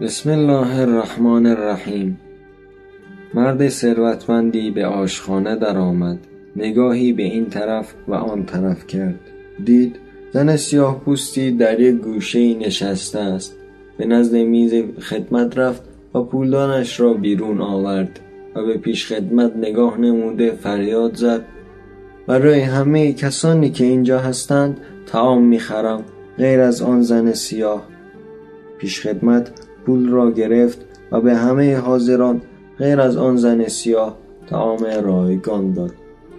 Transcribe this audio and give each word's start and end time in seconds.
بسم 0.00 0.30
الله 0.30 0.80
الرحمن 0.80 1.46
الرحیم. 1.46 2.20
مرد 3.34 3.68
ثروتمندی 3.68 4.70
به 4.70 4.86
آشخانه 4.86 5.56
درآمد. 5.56 6.18
نگاهی 6.56 7.12
به 7.12 7.22
این 7.22 7.46
طرف 7.46 7.94
و 8.08 8.14
آن 8.14 8.44
طرف 8.44 8.86
کرد. 8.86 9.20
دید 9.64 9.96
زن 10.32 10.56
سیاهپوستی 10.56 11.50
در 11.50 11.80
یک 11.80 11.94
گوشهای 11.94 12.54
نشسته 12.54 13.18
است. 13.18 13.56
به 13.98 14.06
نزد 14.06 14.36
میز 14.36 14.74
خدمت 15.00 15.58
رفت 15.58 15.82
و 16.14 16.22
پولدانش 16.22 17.00
را 17.00 17.14
بیرون 17.14 17.60
آورد 17.60 18.20
و 18.54 18.66
به 18.66 18.76
پیشخدمت 18.76 19.56
نگاه 19.56 20.00
نموده 20.00 20.50
فریاد 20.50 21.14
زد. 21.14 21.44
برای 22.26 22.60
همه 22.60 23.12
کسانی 23.12 23.70
که 23.70 23.84
اینجا 23.84 24.18
هستند 24.18 24.80
طعام 25.06 25.44
می‌خرم. 25.44 26.04
غیر 26.38 26.60
از 26.60 26.82
آن 26.82 27.02
زن 27.02 27.32
سیاه. 27.32 27.88
پیشخدمت 28.78 29.50
پول 29.86 30.08
را 30.08 30.30
گرفت 30.30 30.86
و 31.12 31.20
به 31.20 31.34
همه 31.34 31.76
حاضران 31.76 32.42
غیر 32.78 33.00
از 33.00 33.16
آن 33.16 33.36
زن 33.36 33.68
سیاه 33.68 34.16
طعام 34.50 34.84
رایگان 35.04 35.72
داد. 35.72 35.92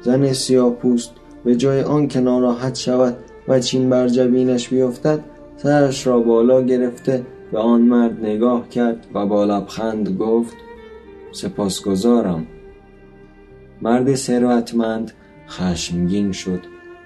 زن 0.00 0.32
سیاه 0.32 0.74
پوست 0.74 1.10
به 1.44 1.56
جای 1.56 1.82
آن 1.82 2.08
که 2.08 2.20
ناراحت 2.20 2.74
شود 2.74 3.16
و 3.48 3.60
چین 3.60 3.90
بر 3.90 4.08
جبینش 4.08 4.68
بیفتد 4.68 5.20
سرش 5.56 6.06
را 6.06 6.20
بالا 6.20 6.62
گرفته 6.62 7.22
به 7.52 7.58
آن 7.58 7.80
مرد 7.80 8.20
نگاه 8.20 8.68
کرد 8.68 9.06
و 9.14 9.26
با 9.26 9.44
لبخند 9.44 10.16
گفت 10.18 10.56
سپاسگزارم. 11.32 12.46
مرد 13.82 14.14
ثروتمند 14.14 15.12
خشمگین 15.48 16.32
شد. 16.32 16.60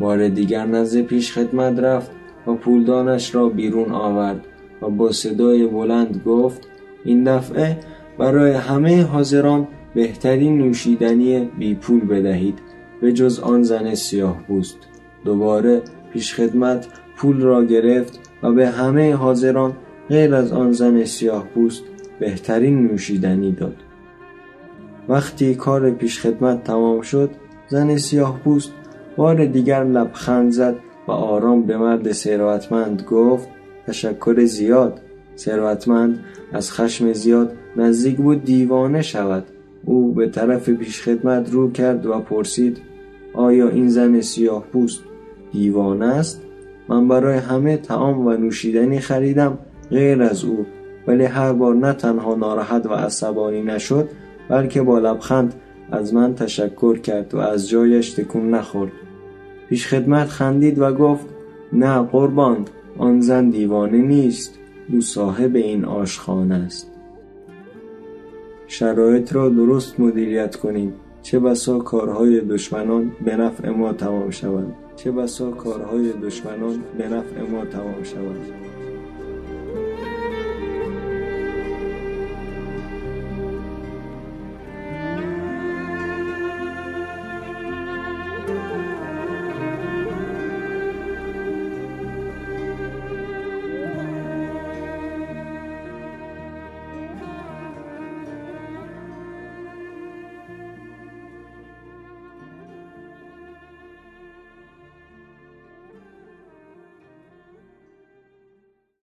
بار 0.00 0.28
دیگر 0.28 0.66
نزد 0.66 1.00
پیشخدمت 1.00 1.78
رفت 1.78 2.10
و 2.46 2.54
پولدانش 2.54 3.34
را 3.34 3.48
بیرون 3.48 3.92
آورد. 3.92 4.40
و 4.82 4.90
با 4.90 5.12
صدای 5.12 5.66
بلند 5.66 6.22
گفت 6.26 6.68
این 7.04 7.24
دفعه 7.24 7.76
برای 8.18 8.52
همه 8.52 9.02
حاضران 9.02 9.68
بهترین 9.94 10.58
نوشیدنی 10.58 11.50
بی 11.58 11.74
پول 11.74 12.00
بدهید. 12.00 12.58
به 13.00 13.12
جز 13.12 13.40
آن 13.40 13.62
زن 13.62 13.94
سیاهپوست 13.94 14.76
دوباره 15.24 15.82
پیشخدمت 16.12 16.86
پول 17.16 17.40
را 17.40 17.64
گرفت 17.64 18.20
و 18.42 18.52
به 18.52 18.68
همه 18.68 19.14
حاضران 19.14 19.76
غیر 20.08 20.34
از 20.34 20.52
آن 20.52 20.72
زن 20.72 21.04
سیاهپوست 21.04 21.82
بهترین 22.20 22.86
نوشیدنی 22.86 23.52
داد. 23.52 23.76
وقتی 25.08 25.54
کار 25.54 25.90
پیشخدمت 25.90 26.64
تمام 26.64 27.00
شد 27.00 27.30
زن 27.68 27.96
سیاهپوست 27.96 28.72
بار 29.16 29.44
دیگر 29.44 29.84
لبخند 29.84 30.50
زد 30.50 30.76
و 31.08 31.12
آرام 31.12 31.62
به 31.62 31.76
مرد 31.76 32.12
ثروتمند 32.12 33.02
گفت 33.02 33.48
تشکر 33.88 34.44
زیاد. 34.44 35.00
ثروتمند 35.36 36.24
از 36.52 36.72
خشم 36.72 37.12
زیاد 37.12 37.52
نزدیک 37.76 38.16
بود 38.16 38.44
دیوانه 38.44 39.02
شود. 39.02 39.44
او 39.84 40.12
به 40.12 40.28
طرف 40.28 40.68
پیشخدمت 40.68 41.52
رو 41.52 41.72
کرد 41.72 42.06
و 42.06 42.18
پرسید 42.18 42.78
آیا 43.34 43.68
این 43.68 43.88
زن 43.88 44.20
سیاهپوست 44.20 45.00
دیوانه 45.52 46.06
است؟ 46.06 46.42
من 46.88 47.08
برای 47.08 47.38
همه 47.38 47.76
طعام 47.76 48.26
و 48.26 48.36
نوشیدنی 48.36 49.00
خریدم 49.00 49.58
غیر 49.90 50.22
از 50.22 50.44
او. 50.44 50.66
ولی 51.06 51.24
هر 51.24 51.52
بار 51.52 51.74
نه 51.74 51.92
تنها 51.92 52.34
ناراحت 52.34 52.86
و 52.86 52.94
عصبانی 52.94 53.62
نشد 53.62 54.08
بلکه 54.48 54.82
با 54.82 54.98
لبخند 54.98 55.54
از 55.92 56.14
من 56.14 56.34
تشکر 56.34 56.98
کرد 56.98 57.34
و 57.34 57.38
از 57.38 57.68
جایش 57.68 58.10
تکون 58.12 58.50
نخورد. 58.50 58.92
پیشخدمت 59.68 60.26
خندید 60.28 60.78
و 60.78 60.92
گفت 60.92 61.26
نه 61.72 62.02
قربان. 62.02 62.64
آن 62.98 63.20
زن 63.20 63.50
دیوانه 63.50 63.98
نیست 63.98 64.58
او 64.92 65.00
صاحب 65.00 65.56
این 65.56 65.84
آشخانه 65.84 66.54
است. 66.54 66.90
شرایط 68.66 69.32
را 69.32 69.48
درست 69.48 70.00
مدیریت 70.00 70.56
کنیم. 70.56 70.92
چه 71.22 71.38
بسا 71.38 71.78
کارهای 71.78 72.40
دشمنان 72.40 73.12
به 73.24 73.36
نفع 73.36 73.68
ما 73.68 73.92
تمام 73.92 74.30
شوند. 74.30 74.74
چه 74.96 75.12
بسا 75.12 75.50
کارهای 75.50 76.12
دشمنان 76.12 76.82
به 76.98 77.08
نفع 77.08 77.42
ما 77.50 77.64
تمام 77.64 78.02
شوند. 78.02 78.52